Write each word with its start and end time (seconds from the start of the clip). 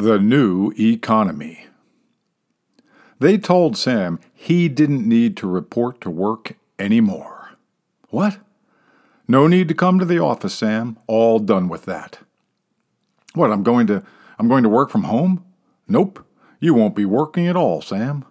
The 0.00 0.18
new 0.18 0.72
economy. 0.78 1.66
They 3.18 3.36
told 3.36 3.76
Sam 3.76 4.18
he 4.32 4.66
didn't 4.66 5.06
need 5.06 5.36
to 5.36 5.46
report 5.46 6.00
to 6.00 6.08
work 6.08 6.56
anymore. 6.78 7.50
What? 8.08 8.38
No 9.28 9.46
need 9.46 9.68
to 9.68 9.74
come 9.74 9.98
to 9.98 10.06
the 10.06 10.18
office, 10.18 10.54
Sam. 10.54 10.96
All 11.06 11.38
done 11.38 11.68
with 11.68 11.84
that. 11.84 12.20
What, 13.34 13.52
I'm 13.52 13.62
going 13.62 13.86
to 13.88 14.02
I'm 14.38 14.48
going 14.48 14.62
to 14.62 14.70
work 14.70 14.88
from 14.88 15.02
home? 15.02 15.44
Nope. 15.86 16.24
You 16.60 16.72
won't 16.72 16.96
be 16.96 17.04
working 17.04 17.46
at 17.46 17.54
all, 17.54 17.82
Sam. 17.82 18.24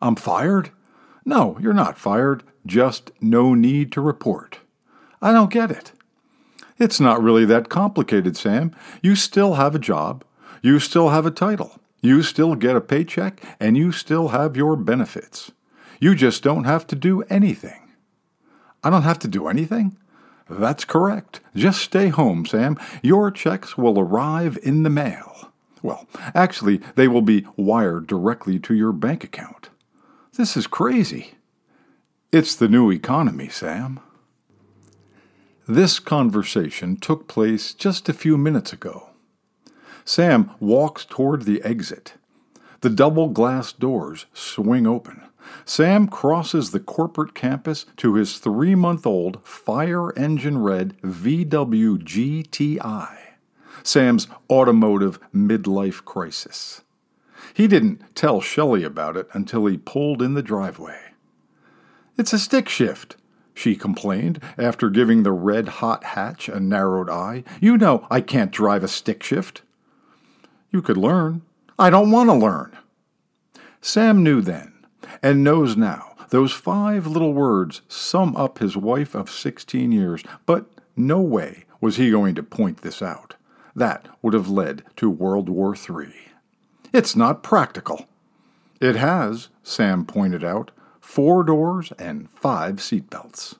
I'm 0.00 0.16
fired? 0.16 0.70
No, 1.26 1.58
you're 1.60 1.74
not 1.74 1.98
fired. 1.98 2.42
Just 2.64 3.10
no 3.20 3.52
need 3.52 3.92
to 3.92 4.00
report. 4.00 4.60
I 5.20 5.32
don't 5.32 5.52
get 5.52 5.70
it. 5.70 5.92
It's 6.78 7.00
not 7.00 7.22
really 7.22 7.44
that 7.44 7.68
complicated, 7.68 8.34
Sam. 8.34 8.74
You 9.02 9.14
still 9.14 9.56
have 9.56 9.74
a 9.74 9.78
job. 9.78 10.24
You 10.62 10.78
still 10.78 11.08
have 11.08 11.26
a 11.26 11.30
title. 11.30 11.80
You 12.00 12.22
still 12.22 12.54
get 12.54 12.76
a 12.76 12.80
paycheck, 12.80 13.42
and 13.60 13.76
you 13.76 13.92
still 13.92 14.28
have 14.28 14.56
your 14.56 14.76
benefits. 14.76 15.50
You 16.00 16.14
just 16.14 16.42
don't 16.42 16.64
have 16.64 16.86
to 16.88 16.96
do 16.96 17.22
anything. 17.22 17.90
I 18.82 18.90
don't 18.90 19.02
have 19.02 19.18
to 19.20 19.28
do 19.28 19.48
anything? 19.48 19.96
That's 20.48 20.84
correct. 20.84 21.40
Just 21.54 21.80
stay 21.80 22.08
home, 22.08 22.46
Sam. 22.46 22.78
Your 23.02 23.30
checks 23.30 23.76
will 23.76 23.98
arrive 23.98 24.58
in 24.62 24.82
the 24.82 24.90
mail. 24.90 25.52
Well, 25.82 26.06
actually, 26.34 26.80
they 26.94 27.08
will 27.08 27.22
be 27.22 27.46
wired 27.56 28.06
directly 28.06 28.58
to 28.60 28.74
your 28.74 28.92
bank 28.92 29.24
account. 29.24 29.70
This 30.36 30.56
is 30.56 30.66
crazy. 30.66 31.34
It's 32.30 32.54
the 32.54 32.68
new 32.68 32.90
economy, 32.90 33.48
Sam. 33.48 34.00
This 35.68 35.98
conversation 35.98 36.96
took 36.96 37.28
place 37.28 37.74
just 37.74 38.08
a 38.08 38.12
few 38.12 38.36
minutes 38.36 38.72
ago. 38.72 39.11
Sam 40.04 40.50
walks 40.60 41.04
toward 41.04 41.42
the 41.42 41.62
exit. 41.62 42.14
The 42.80 42.90
double 42.90 43.28
glass 43.28 43.72
doors 43.72 44.26
swing 44.32 44.86
open. 44.86 45.22
Sam 45.64 46.08
crosses 46.08 46.70
the 46.70 46.80
corporate 46.80 47.34
campus 47.34 47.86
to 47.98 48.14
his 48.14 48.38
three 48.38 48.74
month 48.74 49.06
old 49.06 49.38
fire 49.46 50.16
engine 50.18 50.58
red 50.62 50.96
VW 51.02 51.98
GTI, 51.98 53.16
Sam's 53.82 54.28
automotive 54.50 55.18
midlife 55.34 56.04
crisis. 56.04 56.82
He 57.54 57.66
didn't 57.66 58.02
tell 58.14 58.40
Shelley 58.40 58.82
about 58.84 59.16
it 59.16 59.28
until 59.32 59.66
he 59.66 59.76
pulled 59.76 60.22
in 60.22 60.34
the 60.34 60.42
driveway. 60.42 60.98
It's 62.16 62.32
a 62.32 62.38
stick 62.38 62.68
shift, 62.68 63.16
she 63.54 63.76
complained 63.76 64.40
after 64.56 64.90
giving 64.90 65.22
the 65.22 65.32
red 65.32 65.68
hot 65.68 66.04
hatch 66.04 66.48
a 66.48 66.60
narrowed 66.60 67.10
eye. 67.10 67.44
You 67.60 67.76
know 67.76 68.06
I 68.10 68.20
can't 68.20 68.50
drive 68.50 68.82
a 68.82 68.88
stick 68.88 69.22
shift. 69.22 69.62
You 70.72 70.80
could 70.80 70.96
learn. 70.96 71.42
I 71.78 71.90
don't 71.90 72.10
want 72.10 72.30
to 72.30 72.34
learn. 72.34 72.76
Sam 73.82 74.22
knew 74.22 74.40
then, 74.40 74.72
and 75.22 75.44
knows 75.44 75.76
now, 75.76 76.14
those 76.30 76.52
five 76.52 77.06
little 77.06 77.34
words 77.34 77.82
sum 77.88 78.34
up 78.36 78.58
his 78.58 78.74
wife 78.74 79.14
of 79.14 79.30
16 79.30 79.92
years, 79.92 80.24
but 80.46 80.66
no 80.96 81.20
way 81.20 81.64
was 81.82 81.96
he 81.96 82.10
going 82.10 82.34
to 82.36 82.42
point 82.42 82.78
this 82.78 83.02
out. 83.02 83.34
That 83.76 84.08
would 84.22 84.32
have 84.32 84.48
led 84.48 84.82
to 84.96 85.10
World 85.10 85.50
War 85.50 85.74
III. 85.74 86.14
It's 86.92 87.14
not 87.14 87.42
practical. 87.42 88.06
It 88.80 88.96
has, 88.96 89.48
Sam 89.62 90.06
pointed 90.06 90.42
out, 90.42 90.70
four 91.00 91.44
doors 91.44 91.92
and 91.98 92.30
five 92.30 92.76
seatbelts. 92.76 93.56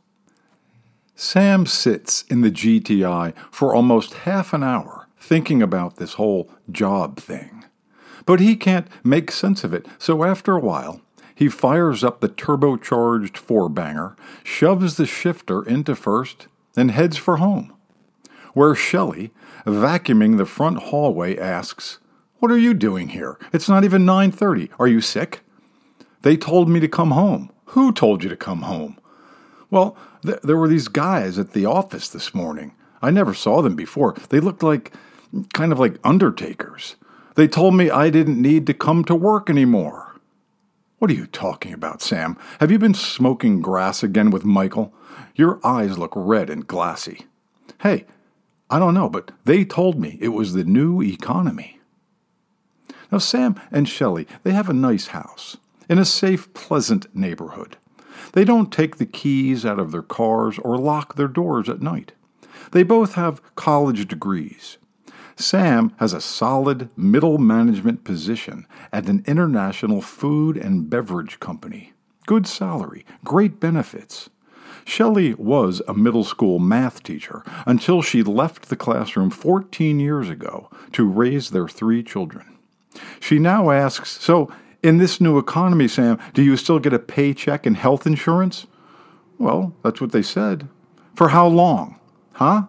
Sam 1.15 1.67
sits 1.67 2.23
in 2.31 2.41
the 2.41 2.51
GTI 2.51 3.35
for 3.51 3.75
almost 3.75 4.15
half 4.15 4.55
an 4.55 4.63
hour 4.63 5.02
thinking 5.23 5.63
about 5.63 5.97
this 5.97 6.15
whole 6.15 6.51
job 6.71 7.17
thing. 7.19 7.65
But 8.27 8.41
he 8.41 8.57
can't 8.57 8.89
make 9.05 9.31
sense 9.31 9.65
of 9.65 9.73
it, 9.73 9.87
so 9.99 10.25
after 10.25 10.55
a 10.55 10.61
while, 10.61 11.01
he 11.35 11.49
fires 11.49 12.05
up 12.05 12.21
the 12.21 12.29
turbocharged 12.29 13.37
four 13.37 13.69
banger, 13.69 14.17
shoves 14.45 14.97
the 14.97 15.07
shifter 15.07 15.63
into 15.63 15.95
first, 15.95 16.49
and 16.77 16.91
heads 16.91 17.17
for 17.17 17.37
home. 17.37 17.73
Where 18.53 18.75
Shelley, 18.75 19.33
vacuuming 19.65 20.37
the 20.37 20.45
front 20.45 20.79
hallway, 20.85 21.39
asks, 21.39 21.99
What 22.39 22.51
are 22.51 22.59
you 22.59 22.75
doing 22.75 23.09
here? 23.09 23.39
It's 23.53 23.69
not 23.69 23.85
even 23.85 24.05
9:30. 24.05 24.69
Are 24.79 24.89
you 24.89 25.01
sick? 25.01 25.41
They 26.23 26.37
told 26.37 26.69
me 26.69 26.81
to 26.81 26.89
come 26.89 27.13
home. 27.13 27.51
Who 27.67 27.93
told 27.93 28.23
you 28.23 28.29
to 28.29 28.37
come 28.37 28.63
home? 28.63 28.99
Well, 29.71 29.97
th- 30.25 30.41
there 30.43 30.59
were 30.59 30.69
these 30.69 30.89
guys 30.89 31.39
at 31.39 31.53
the 31.53 31.65
office 31.65 32.09
this 32.09 32.35
morning. 32.35 32.75
I 33.01 33.11
never 33.11 33.35
saw 33.35 33.63
them 33.63 33.75
before. 33.75 34.15
They 34.29 34.39
looked 34.39 34.63
like 34.63 34.93
kind 35.53 35.73
of 35.73 35.79
like 35.79 35.99
undertakers. 36.05 36.97
They 37.35 37.49
told 37.49 37.75
me 37.75 37.91
I 37.91 38.11
didn't 38.11 38.41
need 38.41 38.67
to 38.67 38.75
come 38.75 39.05
to 39.05 39.15
work 39.15 39.49
anymore. 39.49 40.21
What 40.99 41.11
are 41.11 41.15
you 41.15 41.27
talking 41.27 41.73
about, 41.73 42.03
Sam? 42.03 42.37
Have 42.61 42.71
you 42.71 42.79
been 42.79 42.95
smoking 42.95 43.61
grass 43.61 44.03
again 44.03 44.31
with 44.31 44.45
Michael? 44.45 44.95
Your 45.35 45.59
eyes 45.65 45.99
look 45.99 46.13
red 46.15 46.49
and 46.51 46.67
glassy. 46.67 47.27
Hey, 47.81 48.05
I 48.71 48.79
don't 48.79 48.95
know, 48.95 49.09
but 49.09 49.33
they 49.45 49.65
told 49.65 49.99
me 49.99 50.19
it 50.21 50.29
was 50.29 50.53
the 50.53 50.65
new 50.65 51.03
economy. 51.03 51.81
Now, 53.11 53.19
Sam 53.19 53.61
and 53.71 53.89
Shelley, 53.89 54.27
they 54.43 54.53
have 54.53 54.69
a 54.69 54.75
nice 54.75 55.09
house 55.09 55.57
in 55.89 55.99
a 55.99 56.05
safe, 56.05 56.53
pleasant 56.55 57.15
neighborhood. 57.15 57.77
They 58.33 58.45
don't 58.45 58.73
take 58.73 58.97
the 58.97 59.07
keys 59.07 59.67
out 59.67 59.79
of 59.79 59.93
their 59.93 60.03
cars 60.03 60.59
or 60.59 60.79
lock 60.79 61.17
their 61.17 61.29
doors 61.29 61.69
at 61.69 61.83
night. 61.83 62.13
They 62.71 62.83
both 62.83 63.15
have 63.15 63.43
college 63.57 64.09
degrees. 64.09 64.79
Sam 65.37 65.93
has 65.99 66.13
a 66.13 66.21
solid 66.21 66.89
middle 66.97 67.39
management 67.39 68.05
position 68.05 68.67
at 68.93 69.09
an 69.09 69.25
international 69.27 70.01
food 70.01 70.57
and 70.57 70.89
beverage 70.89 71.41
company. 71.41 71.93
Good 72.27 72.47
salary, 72.47 73.05
great 73.25 73.59
benefits. 73.59 74.31
Shelley 74.85 75.35
was 75.35 75.83
a 75.87 75.95
middle 75.95 76.25
school 76.25 76.59
math 76.59 77.03
teacher 77.03 77.43
until 77.67 78.03
she 78.03 78.23
left 78.23 78.69
the 78.69 78.77
classroom 78.77 79.31
14 79.31 80.01
years 80.01 80.29
ago 80.29 80.69
to 80.93 81.09
raise 81.09 81.51
their 81.51 81.69
three 81.69 82.03
children. 82.03 82.59
She 83.21 83.39
now 83.39 83.71
asks 83.71 84.21
So, 84.21 84.53
in 84.83 84.99
this 84.99 85.21
new 85.21 85.39
economy, 85.39 85.87
Sam, 85.87 86.19
do 86.35 86.43
you 86.43 86.57
still 86.57 86.81
get 86.81 86.93
a 86.93 86.99
paycheck 86.99 87.67
and 87.67 87.77
health 87.77 88.07
insurance? 88.07 88.67
Well, 89.39 89.75
that's 89.83 90.01
what 90.01 90.13
they 90.13 90.23
said. 90.23 90.69
For 91.15 91.29
how 91.29 91.47
long? 91.47 92.01
Huh? 92.33 92.65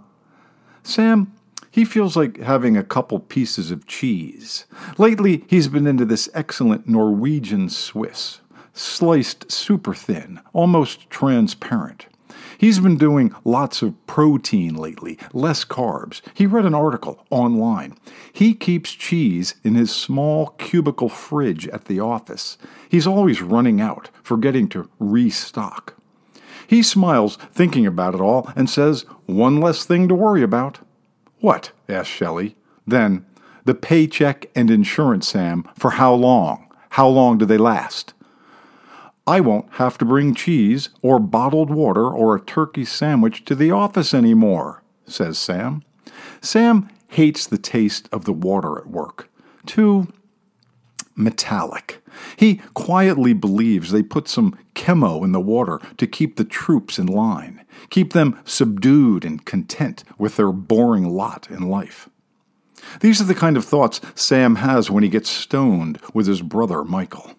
Sam, 0.83 1.33
he 1.73 1.85
feels 1.85 2.15
like 2.15 2.37
having 2.37 2.77
a 2.77 2.83
couple 2.83 3.19
pieces 3.19 3.71
of 3.71 3.87
cheese. 3.87 4.67
Lately, 4.99 5.43
he's 5.47 5.67
been 5.67 5.87
into 5.87 6.05
this 6.05 6.29
excellent 6.35 6.87
Norwegian 6.87 7.67
Swiss, 7.67 8.41
sliced 8.73 9.51
super 9.51 9.95
thin, 9.95 10.39
almost 10.53 11.09
transparent. 11.09 12.05
He's 12.59 12.79
been 12.79 12.97
doing 12.97 13.33
lots 13.43 13.81
of 13.81 13.95
protein 14.05 14.75
lately, 14.75 15.17
less 15.33 15.65
carbs. 15.65 16.21
He 16.35 16.45
read 16.45 16.67
an 16.67 16.75
article 16.75 17.25
online. 17.31 17.97
He 18.31 18.53
keeps 18.53 18.91
cheese 18.91 19.55
in 19.63 19.73
his 19.73 19.91
small 19.91 20.49
cubicle 20.59 21.09
fridge 21.09 21.67
at 21.69 21.85
the 21.85 21.99
office. 21.99 22.59
He's 22.87 23.07
always 23.07 23.41
running 23.41 23.81
out, 23.81 24.11
forgetting 24.21 24.69
to 24.69 24.87
restock. 24.99 25.95
He 26.67 26.83
smiles 26.83 27.35
thinking 27.51 27.87
about 27.87 28.13
it 28.13 28.21
all 28.21 28.53
and 28.55 28.69
says, 28.69 29.05
One 29.25 29.59
less 29.59 29.85
thing 29.85 30.07
to 30.07 30.13
worry 30.13 30.43
about. 30.43 30.77
What? 31.43 31.73
asked 31.89 32.09
Shelley. 32.09 32.55
Then, 32.87 33.25
the 33.65 33.75
paycheck 33.75 34.49
and 34.55 34.71
insurance, 34.71 35.27
Sam, 35.27 35.67
for 35.77 35.91
how 35.91 36.13
long? 36.13 36.73
How 36.91 37.09
long 37.09 37.37
do 37.37 37.43
they 37.43 37.57
last? 37.57 38.13
I 39.27 39.41
won't 39.41 39.65
have 39.73 39.97
to 39.97 40.05
bring 40.05 40.35
cheese 40.35 40.87
or 41.01 41.19
bottled 41.19 41.69
water 41.69 42.07
or 42.07 42.33
a 42.33 42.39
turkey 42.39 42.85
sandwich 42.85 43.43
to 43.43 43.55
the 43.55 43.71
office 43.71 44.13
anymore, 44.13 44.83
says 45.05 45.37
Sam. 45.37 45.83
Sam 46.39 46.87
hates 47.09 47.45
the 47.45 47.57
taste 47.57 48.07
of 48.13 48.23
the 48.23 48.31
water 48.31 48.77
at 48.77 48.87
work. 48.87 49.29
Too 49.65 50.13
metallic. 51.15 52.01
He 52.37 52.61
quietly 52.73 53.33
believes 53.33 53.91
they 53.91 54.03
put 54.03 54.27
some 54.27 54.57
chemo 54.75 55.23
in 55.23 55.31
the 55.31 55.39
water 55.39 55.79
to 55.97 56.07
keep 56.07 56.35
the 56.35 56.45
troops 56.45 56.99
in 56.99 57.07
line, 57.07 57.65
keep 57.89 58.13
them 58.13 58.39
subdued 58.45 59.25
and 59.25 59.45
content 59.45 60.03
with 60.17 60.35
their 60.35 60.51
boring 60.51 61.09
lot 61.09 61.49
in 61.49 61.69
life. 61.69 62.09
These 62.99 63.21
are 63.21 63.25
the 63.25 63.35
kind 63.35 63.57
of 63.57 63.65
thoughts 63.65 64.01
Sam 64.15 64.55
has 64.57 64.91
when 64.91 65.03
he 65.03 65.09
gets 65.09 65.29
stoned 65.29 65.99
with 66.13 66.27
his 66.27 66.41
brother 66.41 66.83
Michael. 66.83 67.31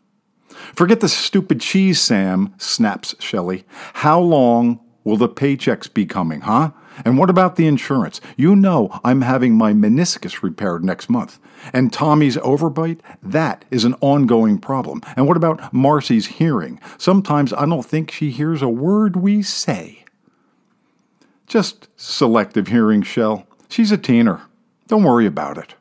Forget 0.74 1.00
the 1.00 1.08
stupid 1.08 1.60
cheese, 1.60 2.00
Sam, 2.00 2.54
snaps 2.58 3.14
Shelley. 3.18 3.64
How 3.94 4.18
long 4.20 4.80
will 5.04 5.16
the 5.16 5.28
paychecks 5.28 5.92
be 5.92 6.06
coming, 6.06 6.40
huh? 6.40 6.70
And 7.04 7.18
what 7.18 7.30
about 7.30 7.56
the 7.56 7.66
insurance? 7.66 8.20
You 8.36 8.54
know 8.54 9.00
I'm 9.04 9.22
having 9.22 9.56
my 9.56 9.72
meniscus 9.72 10.42
repaired 10.42 10.84
next 10.84 11.08
month. 11.08 11.38
And 11.72 11.92
Tommy's 11.92 12.36
overbite? 12.38 13.00
That 13.22 13.64
is 13.70 13.84
an 13.84 13.94
ongoing 14.00 14.58
problem. 14.58 15.02
And 15.16 15.26
what 15.26 15.36
about 15.36 15.72
Marcy's 15.72 16.26
hearing? 16.26 16.80
Sometimes 16.98 17.52
I 17.52 17.66
don't 17.66 17.84
think 17.84 18.10
she 18.10 18.30
hears 18.30 18.62
a 18.62 18.68
word 18.68 19.16
we 19.16 19.42
say. 19.42 20.04
Just 21.46 21.88
selective 21.96 22.68
hearing, 22.68 23.02
Shel. 23.02 23.46
She's 23.68 23.92
a 23.92 23.98
teener. 23.98 24.42
Don't 24.86 25.04
worry 25.04 25.26
about 25.26 25.58
it. 25.58 25.74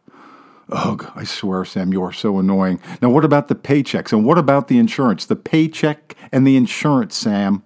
Ugh, 0.69 1.11
I 1.15 1.23
swear, 1.23 1.65
Sam, 1.65 1.91
you 1.91 2.01
are 2.03 2.13
so 2.13 2.39
annoying. 2.39 2.79
Now, 3.01 3.09
what 3.09 3.25
about 3.25 3.47
the 3.47 3.55
paychecks? 3.55 4.13
And 4.13 4.25
what 4.25 4.37
about 4.37 4.69
the 4.69 4.79
insurance? 4.79 5.25
The 5.25 5.35
paycheck 5.35 6.15
and 6.31 6.47
the 6.47 6.55
insurance, 6.55 7.15
Sam. 7.15 7.63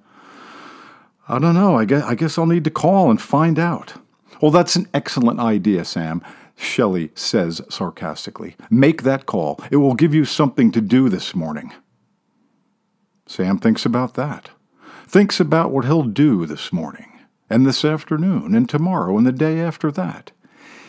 I 1.29 1.39
don't 1.39 1.55
know. 1.55 1.77
I 1.77 1.85
guess, 1.85 2.03
I 2.03 2.15
guess 2.15 2.37
I'll 2.37 2.45
need 2.45 2.63
to 2.63 2.71
call 2.71 3.09
and 3.09 3.21
find 3.21 3.59
out. 3.59 3.93
Well, 4.41 4.51
that's 4.51 4.75
an 4.75 4.87
excellent 4.93 5.39
idea, 5.39 5.83
Sam. 5.83 6.21
Shelley 6.55 7.11
says 7.15 7.61
sarcastically. 7.69 8.55
Make 8.69 9.03
that 9.03 9.25
call. 9.25 9.59
It 9.69 9.77
will 9.77 9.93
give 9.93 10.13
you 10.13 10.25
something 10.25 10.71
to 10.71 10.81
do 10.81 11.09
this 11.09 11.35
morning. 11.35 11.73
Sam 13.27 13.59
thinks 13.59 13.85
about 13.85 14.13
that. 14.13 14.49
Thinks 15.05 15.39
about 15.39 15.71
what 15.71 15.85
he'll 15.85 16.03
do 16.03 16.45
this 16.45 16.71
morning, 16.73 17.19
and 17.49 17.65
this 17.65 17.85
afternoon, 17.85 18.55
and 18.55 18.69
tomorrow, 18.69 19.17
and 19.17 19.25
the 19.25 19.31
day 19.31 19.59
after 19.59 19.91
that. 19.91 20.31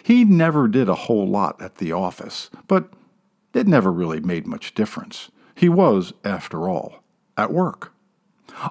He 0.03 0.25
never 0.25 0.69
did 0.69 0.89
a 0.89 0.95
whole 0.95 1.27
lot 1.27 1.61
at 1.61 1.77
the 1.77 1.93
office, 1.93 2.51
but 2.67 2.91
it 3.55 3.67
never 3.67 3.93
really 3.93 4.21
made 4.21 4.47
much 4.47 4.75
difference. 4.75 5.31
He 5.55 5.69
was, 5.69 6.13
after 6.25 6.69
all, 6.69 7.03
at 7.37 7.53
work. 7.53 7.93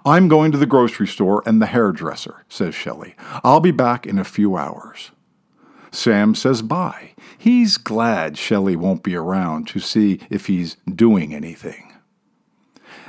I'm 0.05 0.27
going 0.27 0.51
to 0.51 0.57
the 0.57 0.65
grocery 0.65 1.07
store 1.07 1.43
and 1.45 1.61
the 1.61 1.67
hairdresser, 1.67 2.45
says 2.49 2.75
Shelley. 2.75 3.15
I'll 3.43 3.59
be 3.59 3.71
back 3.71 4.05
in 4.05 4.19
a 4.19 4.23
few 4.23 4.57
hours. 4.57 5.11
Sam 5.91 6.35
says 6.35 6.61
bye. 6.61 7.11
He's 7.37 7.77
glad 7.77 8.37
Shelley 8.37 8.75
won't 8.75 9.03
be 9.03 9.15
around 9.15 9.67
to 9.69 9.79
see 9.79 10.19
if 10.29 10.47
he's 10.47 10.77
doing 10.93 11.33
anything. 11.33 11.93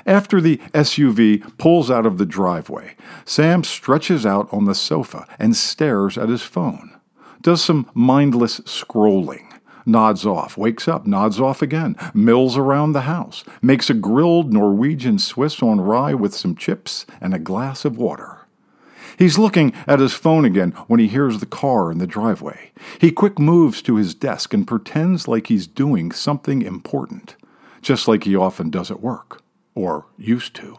After 0.06 0.40
the 0.40 0.56
SUV 0.72 1.58
pulls 1.58 1.90
out 1.90 2.06
of 2.06 2.18
the 2.18 2.24
driveway, 2.24 2.94
Sam 3.24 3.62
stretches 3.62 4.24
out 4.24 4.48
on 4.52 4.64
the 4.64 4.74
sofa 4.74 5.26
and 5.38 5.54
stares 5.54 6.16
at 6.16 6.30
his 6.30 6.42
phone, 6.42 6.98
does 7.42 7.62
some 7.62 7.90
mindless 7.92 8.60
scrolling, 8.60 9.47
nods 9.88 10.24
off, 10.26 10.56
wakes 10.56 10.86
up, 10.86 11.06
nods 11.06 11.40
off 11.40 11.62
again, 11.62 11.96
mills 12.14 12.56
around 12.56 12.92
the 12.92 13.02
house, 13.02 13.44
makes 13.62 13.90
a 13.90 13.94
grilled 13.94 14.52
Norwegian 14.52 15.18
Swiss 15.18 15.62
on 15.62 15.80
rye 15.80 16.14
with 16.14 16.34
some 16.34 16.54
chips 16.54 17.06
and 17.20 17.34
a 17.34 17.38
glass 17.38 17.84
of 17.84 17.96
water. 17.96 18.38
He's 19.18 19.38
looking 19.38 19.72
at 19.88 19.98
his 19.98 20.14
phone 20.14 20.44
again 20.44 20.70
when 20.86 21.00
he 21.00 21.08
hears 21.08 21.40
the 21.40 21.46
car 21.46 21.90
in 21.90 21.98
the 21.98 22.06
driveway. 22.06 22.70
He 23.00 23.10
quick 23.10 23.38
moves 23.38 23.82
to 23.82 23.96
his 23.96 24.14
desk 24.14 24.54
and 24.54 24.66
pretends 24.66 25.26
like 25.26 25.48
he's 25.48 25.66
doing 25.66 26.12
something 26.12 26.62
important, 26.62 27.34
just 27.82 28.06
like 28.06 28.22
he 28.22 28.36
often 28.36 28.70
does 28.70 28.92
at 28.92 29.00
work, 29.00 29.42
or 29.74 30.06
used 30.16 30.54
to. 30.56 30.78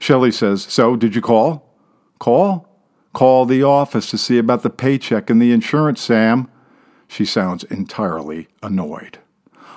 Shelley 0.00 0.32
says, 0.32 0.64
So, 0.64 0.96
did 0.96 1.14
you 1.14 1.20
call? 1.20 1.72
Call? 2.18 2.68
Call 3.12 3.46
the 3.46 3.62
office 3.62 4.10
to 4.10 4.18
see 4.18 4.38
about 4.38 4.64
the 4.64 4.70
paycheck 4.70 5.30
and 5.30 5.40
the 5.40 5.52
insurance, 5.52 6.00
Sam. 6.00 6.48
She 7.12 7.26
sounds 7.26 7.62
entirely 7.64 8.48
annoyed. 8.62 9.18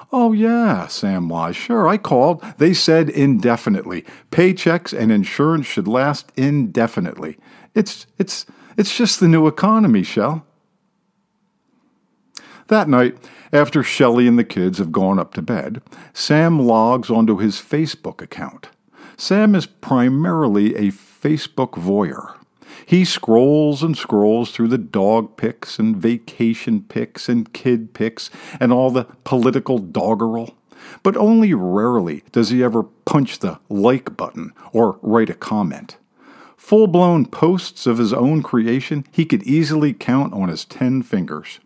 Oh, 0.10 0.32
yeah, 0.32 0.88
Sam 0.88 1.30
lies. 1.30 1.58
Sure, 1.58 1.86
I 1.86 1.98
called. 1.98 2.42
They 2.60 2.74
said 2.74 3.10
indefinitely. 3.10 4.06
Paychecks 4.32 4.98
and 4.98 5.12
insurance 5.12 5.66
should 5.66 5.86
last 5.86 6.32
indefinitely. 6.38 7.38
It's, 7.74 8.08
it's, 8.18 8.46
it's 8.78 8.98
just 8.98 9.20
the 9.20 9.28
new 9.28 9.48
economy, 9.48 10.02
Shel. 10.02 10.46
That 12.68 12.88
night, 12.88 13.18
after 13.52 13.84
Shelley 13.84 14.30
and 14.30 14.40
the 14.40 14.46
kids 14.46 14.78
have 14.78 14.94
gone 14.94 15.20
up 15.20 15.34
to 15.34 15.42
bed, 15.42 15.82
Sam 16.14 16.58
logs 16.58 17.10
onto 17.10 17.40
his 17.40 17.56
Facebook 17.56 18.22
account. 18.22 18.70
Sam 19.18 19.56
is 19.56 19.66
primarily 19.66 20.74
a 20.76 20.90
Facebook 20.90 21.72
voyeur. 21.72 22.38
He 22.86 23.04
scrolls 23.04 23.82
and 23.82 23.98
scrolls 23.98 24.52
through 24.52 24.68
the 24.68 24.78
dog 24.78 25.38
pics 25.38 25.80
and 25.80 25.98
vacation 25.98 26.84
pics 26.84 27.28
and 27.28 27.52
kid 27.52 27.94
pics 27.94 28.30
and 28.60 28.72
all 28.72 28.92
the 28.92 29.06
political 29.24 29.80
doggerel, 29.80 30.56
but 31.02 31.18
only 31.18 31.54
rarely 31.54 32.24
does 32.32 32.50
he 32.50 32.64
ever 32.64 32.84
punch 32.84 33.40
the 33.40 33.60
like 33.70 34.16
button 34.16 34.54
or 34.72 35.00
write 35.02 35.32
a 35.32 35.34
comment. 35.34 35.98
Full 36.58 36.88
blown 36.88 37.26
posts 37.26 37.88
of 37.88 37.98
his 37.98 38.14
own 38.14 38.44
creation 38.44 39.06
he 39.12 39.26
could 39.26 39.44
easily 39.44 39.94
count 39.94 40.34
on 40.34 40.50
his 40.50 40.66
ten 40.66 41.02
fingers. 41.02 41.60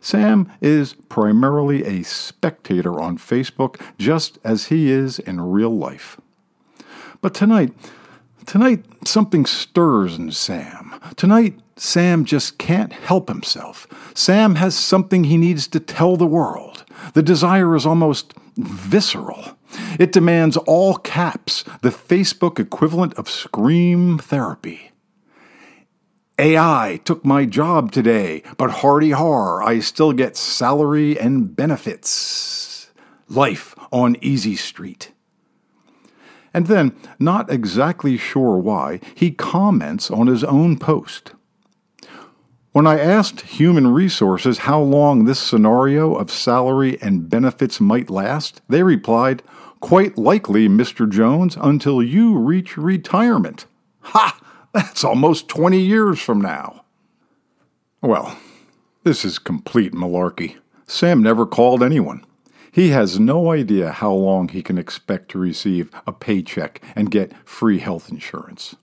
Sam 0.00 0.50
is 0.62 0.94
primarily 1.08 1.84
a 1.84 2.02
spectator 2.02 3.00
on 3.00 3.18
Facebook, 3.18 3.78
just 3.98 4.38
as 4.42 4.66
he 4.66 4.90
is 4.90 5.18
in 5.18 5.40
real 5.40 5.76
life. 5.76 6.18
But 7.20 7.34
tonight, 7.34 7.74
tonight 8.50 8.84
something 9.06 9.46
stirs 9.46 10.18
in 10.18 10.32
Sam. 10.32 10.92
Tonight, 11.14 11.60
Sam 11.76 12.24
just 12.24 12.58
can't 12.58 12.92
help 12.92 13.28
himself. 13.28 13.86
Sam 14.12 14.56
has 14.56 14.76
something 14.76 15.22
he 15.22 15.36
needs 15.36 15.68
to 15.68 15.78
tell 15.78 16.16
the 16.16 16.26
world. 16.26 16.84
The 17.14 17.22
desire 17.22 17.76
is 17.76 17.86
almost 17.86 18.34
visceral. 18.56 19.56
It 20.00 20.10
demands 20.10 20.56
all 20.56 20.96
caps, 20.96 21.62
the 21.82 21.90
Facebook 21.90 22.58
equivalent 22.58 23.14
of 23.14 23.30
scream 23.30 24.18
therapy. 24.18 24.90
AI 26.36 27.00
took 27.04 27.24
my 27.24 27.44
job 27.44 27.92
today, 27.92 28.42
but 28.56 28.70
hardy 28.82 29.12
har, 29.12 29.62
I 29.62 29.78
still 29.78 30.12
get 30.12 30.36
salary 30.36 31.16
and 31.16 31.54
benefits. 31.54 32.90
Life 33.28 33.76
on 33.92 34.16
Easy 34.20 34.56
Street. 34.56 35.12
And 36.52 36.66
then, 36.66 36.96
not 37.18 37.50
exactly 37.50 38.16
sure 38.16 38.56
why, 38.58 39.00
he 39.14 39.30
comments 39.30 40.10
on 40.10 40.26
his 40.26 40.42
own 40.44 40.78
post. 40.78 41.32
When 42.72 42.86
I 42.86 43.00
asked 43.00 43.40
Human 43.42 43.88
Resources 43.88 44.58
how 44.58 44.80
long 44.80 45.24
this 45.24 45.40
scenario 45.40 46.14
of 46.14 46.30
salary 46.30 46.98
and 47.02 47.28
benefits 47.28 47.80
might 47.80 48.10
last, 48.10 48.60
they 48.68 48.82
replied, 48.82 49.42
Quite 49.80 50.18
likely, 50.18 50.68
Mr. 50.68 51.08
Jones, 51.08 51.56
until 51.60 52.02
you 52.02 52.38
reach 52.38 52.76
retirement. 52.76 53.66
Ha! 54.00 54.38
That's 54.72 55.02
almost 55.02 55.48
20 55.48 55.80
years 55.80 56.20
from 56.20 56.40
now. 56.40 56.84
Well, 58.02 58.38
this 59.02 59.24
is 59.24 59.38
complete 59.38 59.92
malarkey. 59.92 60.56
Sam 60.86 61.22
never 61.22 61.46
called 61.46 61.82
anyone. 61.82 62.24
He 62.72 62.90
has 62.90 63.18
no 63.18 63.50
idea 63.50 63.90
how 63.90 64.12
long 64.12 64.48
he 64.48 64.62
can 64.62 64.78
expect 64.78 65.30
to 65.30 65.38
receive 65.38 65.90
a 66.06 66.12
paycheck 66.12 66.80
and 66.94 67.10
get 67.10 67.32
free 67.46 67.78
health 67.78 68.10
insurance. 68.10 68.76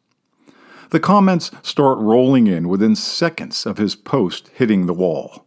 The 0.89 0.99
comments 0.99 1.51
start 1.63 1.97
rolling 1.97 2.47
in 2.47 2.69
within 2.69 2.95
seconds 2.95 3.65
of 3.65 3.77
his 3.77 3.95
post 3.95 4.49
hitting 4.53 4.85
the 4.85 4.93
wall. 4.93 5.45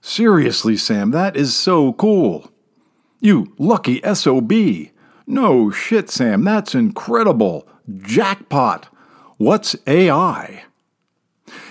Seriously, 0.00 0.76
Sam, 0.76 1.10
that 1.12 1.36
is 1.36 1.56
so 1.56 1.94
cool. 1.94 2.50
You 3.20 3.54
lucky 3.58 4.00
SOB. 4.12 4.52
No 5.26 5.70
shit, 5.70 6.10
Sam, 6.10 6.44
that's 6.44 6.74
incredible. 6.74 7.66
Jackpot. 8.02 8.88
What's 9.38 9.76
AI? 9.86 10.64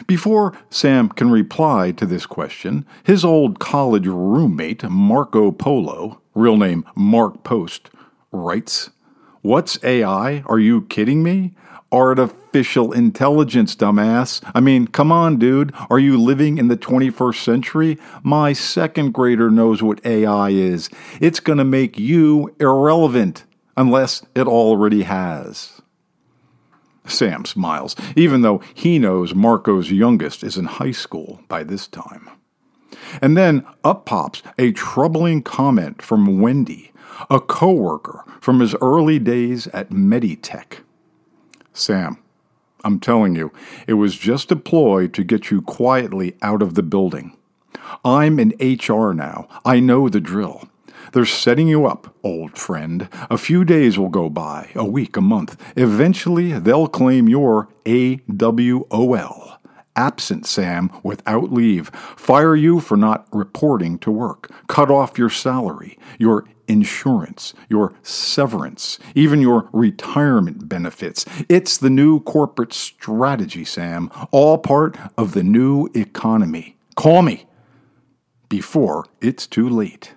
Before 0.07 0.57
Sam 0.69 1.09
can 1.09 1.31
reply 1.31 1.91
to 1.91 2.05
this 2.05 2.25
question, 2.25 2.85
his 3.03 3.23
old 3.23 3.59
college 3.59 4.07
roommate, 4.07 4.83
Marco 4.83 5.51
Polo, 5.51 6.21
real 6.33 6.57
name 6.57 6.85
Mark 6.95 7.43
Post, 7.43 7.89
writes 8.31 8.89
What's 9.41 9.83
AI? 9.83 10.43
Are 10.45 10.59
you 10.59 10.83
kidding 10.83 11.23
me? 11.23 11.53
artificial 11.93 12.91
intelligence, 12.91 13.75
dumbass. 13.75 14.41
I 14.55 14.59
mean, 14.59 14.87
come 14.87 15.11
on, 15.11 15.37
dude. 15.37 15.71
Are 15.89 15.99
you 15.99 16.19
living 16.19 16.57
in 16.57 16.67
the 16.67 16.75
21st 16.75 17.43
century? 17.43 17.99
My 18.23 18.51
second 18.51 19.13
grader 19.13 19.51
knows 19.51 19.83
what 19.83 20.03
AI 20.03 20.49
is. 20.49 20.89
It's 21.21 21.39
going 21.39 21.59
to 21.59 21.63
make 21.63 21.99
you 21.99 22.53
irrelevant, 22.59 23.45
unless 23.77 24.25
it 24.33 24.47
already 24.47 25.03
has. 25.03 25.72
Sam 27.05 27.45
smiles, 27.45 27.95
even 28.15 28.41
though 28.41 28.61
he 28.73 28.99
knows 28.99 29.35
Marco's 29.35 29.91
youngest 29.91 30.43
is 30.43 30.57
in 30.57 30.65
high 30.65 30.91
school 30.91 31.41
by 31.47 31.63
this 31.63 31.87
time. 31.87 32.29
And 33.21 33.35
then 33.35 33.65
up 33.83 34.05
pops 34.05 34.41
a 34.57 34.71
troubling 34.71 35.41
comment 35.41 36.01
from 36.01 36.39
Wendy, 36.39 36.91
a 37.29 37.39
coworker 37.39 38.23
from 38.39 38.59
his 38.59 38.75
early 38.81 39.19
days 39.19 39.67
at 39.67 39.89
Meditech. 39.89 40.79
Sam, 41.73 42.17
I'm 42.83 42.99
telling 42.99 43.35
you, 43.35 43.51
it 43.87 43.93
was 43.93 44.17
just 44.17 44.51
a 44.51 44.55
ploy 44.55 45.07
to 45.07 45.23
get 45.23 45.51
you 45.51 45.61
quietly 45.61 46.35
out 46.41 46.61
of 46.61 46.75
the 46.75 46.83
building. 46.83 47.35
I'm 48.03 48.39
in 48.39 48.53
HR 48.59 49.13
now. 49.13 49.47
I 49.65 49.79
know 49.79 50.09
the 50.09 50.19
drill. 50.19 50.67
They're 51.11 51.25
setting 51.25 51.67
you 51.67 51.85
up, 51.85 52.15
old 52.23 52.57
friend. 52.57 53.07
A 53.29 53.37
few 53.37 53.63
days 53.63 53.97
will 53.97 54.09
go 54.09 54.29
by, 54.29 54.69
a 54.75 54.85
week, 54.85 55.17
a 55.17 55.21
month. 55.21 55.61
Eventually, 55.75 56.53
they'll 56.53 56.87
claim 56.87 57.29
you're 57.29 57.67
AWOL. 57.85 59.57
Absent, 59.95 60.47
Sam, 60.47 60.89
without 61.03 61.53
leave. 61.53 61.89
Fire 61.89 62.55
you 62.55 62.79
for 62.79 62.97
not 62.97 63.27
reporting 63.31 63.99
to 63.99 64.09
work. 64.09 64.49
Cut 64.67 64.89
off 64.89 65.19
your 65.19 65.29
salary, 65.29 65.99
your 66.17 66.45
insurance, 66.67 67.53
your 67.69 67.93
severance, 68.01 68.97
even 69.15 69.41
your 69.41 69.69
retirement 69.71 70.67
benefits. 70.67 71.25
It's 71.49 71.77
the 71.77 71.89
new 71.89 72.21
corporate 72.21 72.73
strategy, 72.73 73.65
Sam, 73.65 74.09
all 74.31 74.57
part 74.57 74.97
of 75.17 75.33
the 75.33 75.43
new 75.43 75.89
economy. 75.93 76.77
Call 76.95 77.21
me 77.21 77.45
before 78.49 79.05
it's 79.21 79.45
too 79.45 79.67
late. 79.67 80.13